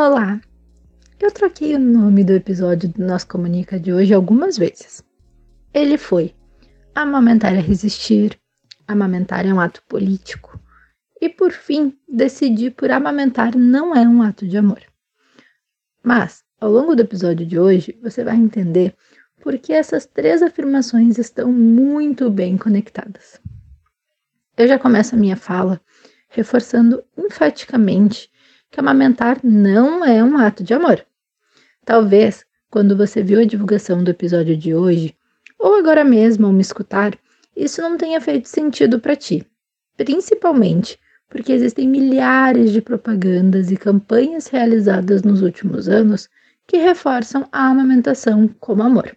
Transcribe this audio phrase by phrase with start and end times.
[0.00, 0.40] Olá!
[1.18, 5.02] Eu troquei o nome do episódio do Nós Comunica de hoje algumas vezes.
[5.74, 6.36] Ele foi
[6.94, 8.38] Amamentar é resistir,
[8.86, 10.56] amamentar é um ato político
[11.20, 14.80] e, por fim, decidi por amamentar não é um ato de amor.
[16.00, 18.94] Mas, ao longo do episódio de hoje, você vai entender
[19.42, 23.40] por que essas três afirmações estão muito bem conectadas.
[24.56, 25.80] Eu já começo a minha fala
[26.28, 28.30] reforçando enfaticamente
[28.70, 31.04] que amamentar não é um ato de amor.
[31.84, 35.16] Talvez, quando você viu a divulgação do episódio de hoje,
[35.58, 37.18] ou agora mesmo ao me escutar,
[37.56, 39.46] isso não tenha feito sentido para ti,
[39.96, 46.28] principalmente porque existem milhares de propagandas e campanhas realizadas nos últimos anos
[46.66, 49.16] que reforçam a amamentação como amor,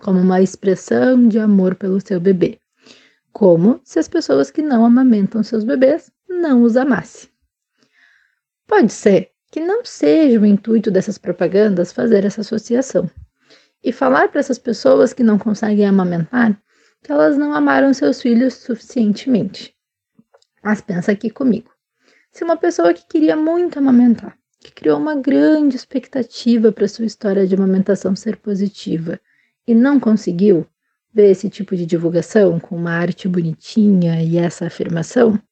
[0.00, 2.58] como uma expressão de amor pelo seu bebê,
[3.32, 7.29] como se as pessoas que não amamentam seus bebês não os amassem.
[8.70, 13.10] Pode ser que não seja o intuito dessas propagandas fazer essa associação
[13.82, 16.56] e falar para essas pessoas que não conseguem amamentar
[17.02, 19.74] que elas não amaram seus filhos suficientemente.
[20.62, 21.68] Mas pensa aqui comigo.
[22.30, 27.48] Se uma pessoa que queria muito amamentar, que criou uma grande expectativa para sua história
[27.48, 29.18] de amamentação ser positiva
[29.66, 30.64] e não conseguiu
[31.12, 35.42] ver esse tipo de divulgação com uma arte bonitinha e essa afirmação,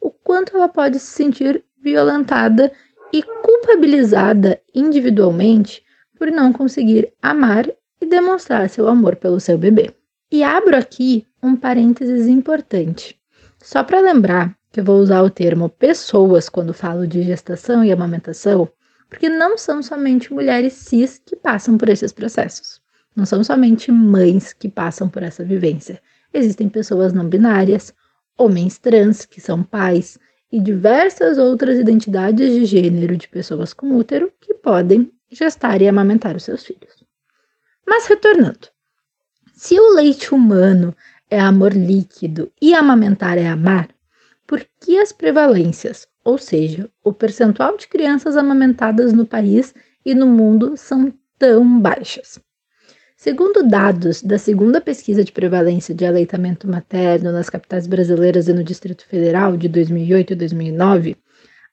[0.00, 2.72] o quanto ela pode se sentir violentada
[3.12, 5.82] e culpabilizada individualmente
[6.18, 7.66] por não conseguir amar
[8.00, 9.94] e demonstrar seu amor pelo seu bebê.
[10.30, 13.18] E abro aqui um parênteses importante,
[13.58, 17.90] só para lembrar que eu vou usar o termo pessoas quando falo de gestação e
[17.90, 18.68] amamentação,
[19.08, 22.80] porque não são somente mulheres cis que passam por esses processos.
[23.16, 26.00] Não são somente mães que passam por essa vivência.
[26.32, 27.92] Existem pessoas não binárias,
[28.36, 30.18] homens trans que são pais,
[30.50, 36.36] e diversas outras identidades de gênero de pessoas com útero que podem gestar e amamentar
[36.36, 37.04] os seus filhos.
[37.86, 38.68] Mas retornando,
[39.54, 40.94] se o leite humano
[41.30, 43.88] é amor líquido e amamentar é amar,
[44.46, 50.26] por que as prevalências, ou seja, o percentual de crianças amamentadas no país e no
[50.26, 52.40] mundo são tão baixas?
[53.20, 58.62] Segundo dados da segunda pesquisa de prevalência de aleitamento materno nas capitais brasileiras e no
[58.62, 61.16] Distrito Federal de 2008 e 2009,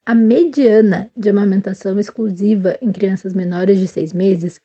[0.03, 4.59] a mediana de amamentação exclusiva em crianças menores de 6 meses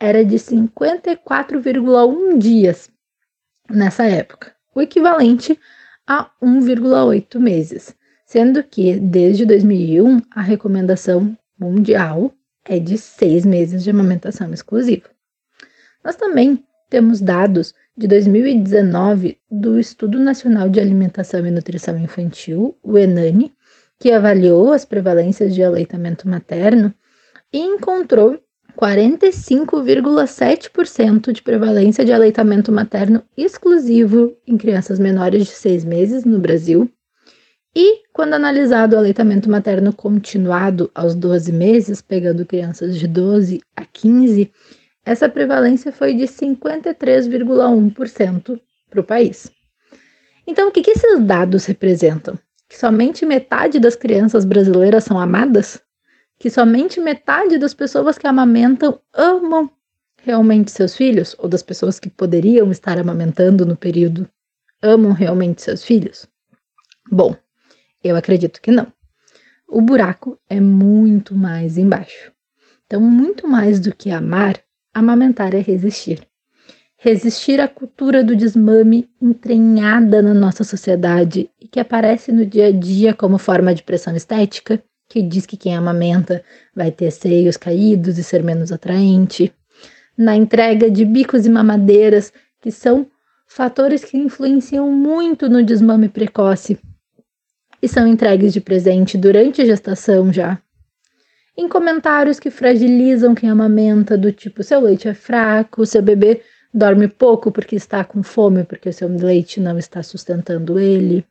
[0.00, 2.90] era de 54,1 dias
[3.70, 5.56] nessa época, o equivalente
[6.04, 7.94] a 1,8 meses,
[8.26, 12.34] sendo que desde 2001 a recomendação mundial
[12.64, 15.13] é de 6 meses de amamentação exclusiva.
[16.04, 22.98] Nós também temos dados de 2019 do Estudo Nacional de Alimentação e Nutrição Infantil, o
[22.98, 23.54] ENANI,
[23.98, 26.92] que avaliou as prevalências de aleitamento materno
[27.50, 28.38] e encontrou
[28.76, 36.90] 45,7% de prevalência de aleitamento materno exclusivo em crianças menores de 6 meses no Brasil.
[37.74, 43.86] E, quando analisado o aleitamento materno continuado aos 12 meses, pegando crianças de 12 a
[43.86, 44.52] 15,
[45.04, 49.52] essa prevalência foi de 53,1% para o país.
[50.46, 52.38] Então, o que, que esses dados representam?
[52.68, 55.80] Que somente metade das crianças brasileiras são amadas?
[56.38, 59.70] Que somente metade das pessoas que amamentam amam
[60.22, 61.36] realmente seus filhos?
[61.38, 64.26] Ou das pessoas que poderiam estar amamentando no período
[64.82, 66.26] amam realmente seus filhos?
[67.10, 67.36] Bom,
[68.02, 68.92] eu acredito que não.
[69.68, 72.32] O buraco é muito mais embaixo.
[72.86, 74.60] Então, muito mais do que amar,
[74.94, 76.24] Amamentar é resistir.
[76.96, 82.70] Resistir à cultura do desmame entranhada na nossa sociedade e que aparece no dia a
[82.72, 88.18] dia como forma de pressão estética, que diz que quem amamenta vai ter seios caídos
[88.18, 89.52] e ser menos atraente.
[90.16, 93.06] Na entrega de bicos e mamadeiras, que são
[93.48, 96.78] fatores que influenciam muito no desmame precoce
[97.82, 100.58] e são entregues de presente durante a gestação já,
[101.56, 106.42] em comentários que fragilizam quem amamenta, do tipo: seu leite é fraco, seu bebê
[106.72, 111.24] dorme pouco porque está com fome, porque seu leite não está sustentando ele.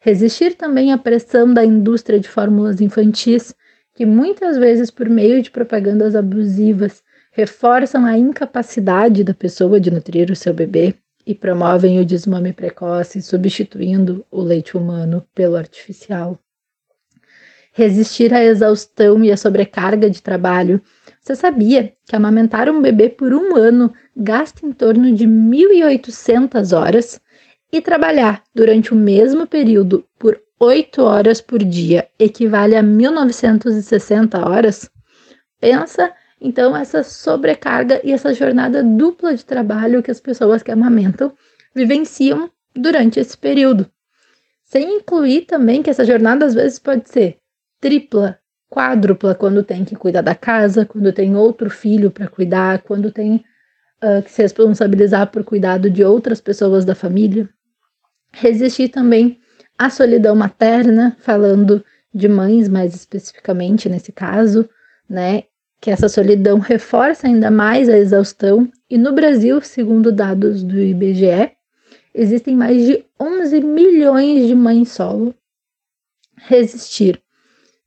[0.00, 3.54] Resistir também à pressão da indústria de fórmulas infantis,
[3.94, 10.30] que muitas vezes, por meio de propagandas abusivas, reforçam a incapacidade da pessoa de nutrir
[10.30, 10.94] o seu bebê
[11.26, 16.38] e promovem o desmame precoce, substituindo o leite humano pelo artificial.
[17.72, 20.80] Resistir à exaustão e à sobrecarga de trabalho.
[21.20, 27.20] Você sabia que amamentar um bebê por um ano gasta em torno de 1.800 horas
[27.72, 34.90] e trabalhar durante o mesmo período por 8 horas por dia equivale a 1.960 horas?
[35.58, 36.12] Pensa
[36.44, 41.32] então, essa sobrecarga e essa jornada dupla de trabalho que as pessoas que amamentam
[41.72, 43.88] vivenciam durante esse período.
[44.64, 47.38] Sem incluir também que essa jornada às vezes pode ser
[47.82, 48.38] tripla,
[48.70, 53.44] quádrupla, quando tem que cuidar da casa, quando tem outro filho para cuidar, quando tem
[54.02, 57.48] uh, que se responsabilizar por cuidado de outras pessoas da família.
[58.32, 59.40] Resistir também
[59.76, 61.84] à solidão materna, falando
[62.14, 64.68] de mães mais especificamente nesse caso,
[65.10, 65.42] né?
[65.80, 71.50] que essa solidão reforça ainda mais a exaustão, e no Brasil, segundo dados do IBGE,
[72.14, 75.34] existem mais de 11 milhões de mães solo.
[76.36, 77.20] Resistir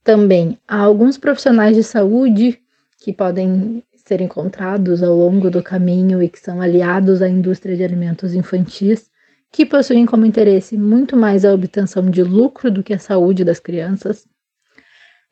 [0.05, 2.61] também a alguns profissionais de saúde
[2.99, 7.83] que podem ser encontrados ao longo do caminho e que são aliados à indústria de
[7.83, 9.09] alimentos infantis,
[9.51, 13.59] que possuem como interesse muito mais a obtenção de lucro do que a saúde das
[13.59, 14.27] crianças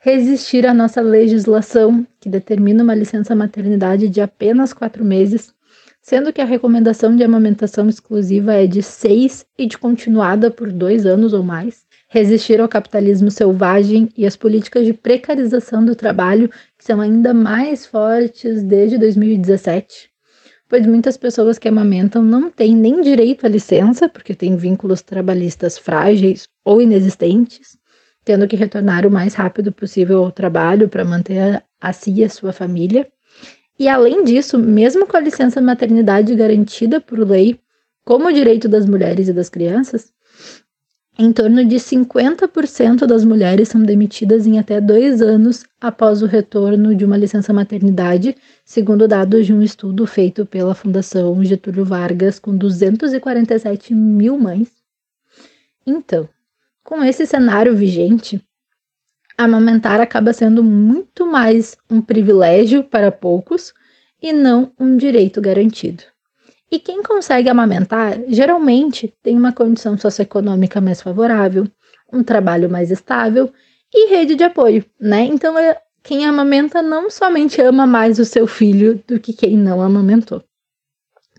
[0.04, 5.54] resistir à nossa legislação, que determina uma licença maternidade de apenas quatro meses,
[6.02, 11.06] sendo que a recomendação de amamentação exclusiva é de seis e de continuada por dois
[11.06, 11.83] anos ou mais.
[12.14, 17.88] Resistir ao capitalismo selvagem e às políticas de precarização do trabalho, que são ainda mais
[17.88, 20.14] fortes desde 2017
[20.70, 25.78] pois muitas pessoas que amamentam não têm nem direito à licença, porque têm vínculos trabalhistas
[25.78, 27.78] frágeis ou inexistentes,
[28.26, 32.30] tendo que retornar o mais rápido possível ao trabalho para manter a si e a
[32.30, 33.08] sua família.
[33.78, 37.60] E além disso, mesmo com a licença maternidade garantida por lei
[38.04, 40.12] como direito das mulheres e das crianças,
[41.18, 46.96] em torno de 50% das mulheres são demitidas em até dois anos após o retorno
[46.96, 52.58] de uma licença maternidade, segundo dados de um estudo feito pela Fundação Getúlio Vargas com
[52.58, 54.72] 247 mil mães.
[55.86, 56.28] Então,
[56.84, 58.44] com esse cenário vigente,
[59.38, 63.72] amamentar acaba sendo muito mais um privilégio para poucos
[64.22, 66.13] e não um direito garantido.
[66.74, 71.68] E quem consegue amamentar geralmente tem uma condição socioeconômica mais favorável,
[72.12, 73.54] um trabalho mais estável
[73.94, 75.22] e rede de apoio, né?
[75.22, 79.84] Então, é, quem amamenta não somente ama mais o seu filho do que quem não
[79.84, 80.44] amamentou.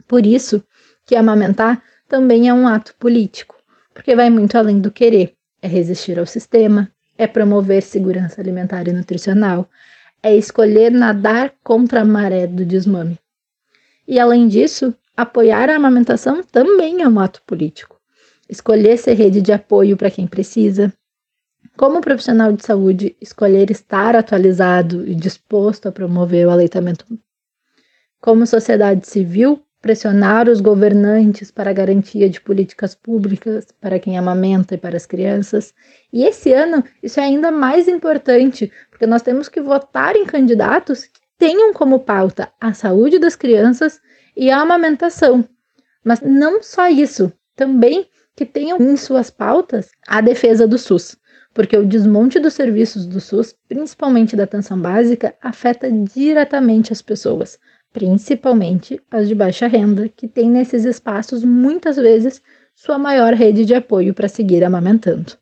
[0.06, 0.62] Por isso
[1.04, 3.56] que amamentar também é um ato político
[3.92, 5.34] porque vai muito além do querer.
[5.60, 6.88] É resistir ao sistema,
[7.18, 9.68] é promover segurança alimentar e nutricional,
[10.22, 13.18] é escolher nadar contra a maré do desmame.
[14.06, 18.00] E além disso, apoiar a amamentação também é um ato político.
[18.48, 20.92] Escolher ser rede de apoio para quem precisa.
[21.76, 27.06] Como profissional de saúde, escolher estar atualizado e disposto a promover o aleitamento.
[28.20, 34.74] Como sociedade civil, pressionar os governantes para a garantia de políticas públicas para quem amamenta
[34.74, 35.74] e para as crianças.
[36.12, 41.04] E esse ano isso é ainda mais importante, porque nós temos que votar em candidatos
[41.04, 44.00] que tenham como pauta a saúde das crianças
[44.36, 45.48] e a amamentação.
[46.04, 51.16] Mas não só isso, também que tenham em suas pautas a defesa do SUS,
[51.52, 57.58] porque o desmonte dos serviços do SUS, principalmente da atenção básica, afeta diretamente as pessoas
[57.94, 62.42] principalmente as de baixa renda, que têm nesses espaços muitas vezes
[62.74, 65.38] sua maior rede de apoio para seguir amamentando.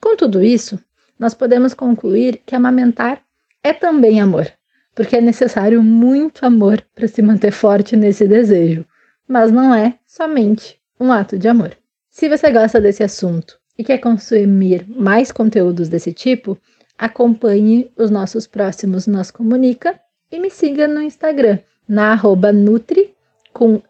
[0.00, 0.82] Com tudo isso,
[1.18, 3.22] nós podemos concluir que amamentar
[3.62, 4.50] é também amor,
[4.96, 8.84] porque é necessário muito amor para se manter forte nesse desejo,
[9.28, 11.76] mas não é somente um ato de amor.
[12.08, 16.56] Se você gosta desse assunto e quer consumir mais conteúdos desse tipo,
[16.96, 20.00] acompanhe os nossos próximos Nós Comunica
[20.32, 23.14] e me siga no Instagram, na arroba nutri
[23.52, 23.82] com.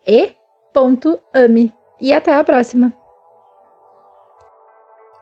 [2.01, 2.93] E até a próxima!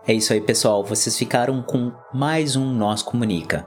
[0.06, 0.82] É isso aí, pessoal.
[0.82, 3.66] Vocês ficaram com mais um Nós Comunica.